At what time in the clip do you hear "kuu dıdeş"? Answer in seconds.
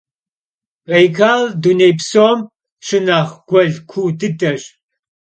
3.89-4.63